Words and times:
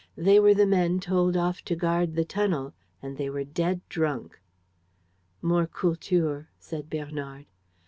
They 0.17 0.39
were 0.39 0.55
the 0.55 0.65
men 0.65 0.99
told 0.99 1.37
off 1.37 1.61
to 1.65 1.75
guard 1.75 2.15
the 2.15 2.25
tunnel; 2.25 2.73
and 3.03 3.17
they 3.17 3.29
were 3.29 3.43
dead 3.43 3.81
drunk. 3.87 4.39
"More 5.43 5.67
Kultur," 5.67 6.47
said 6.57 6.89
Bernard. 6.89 7.45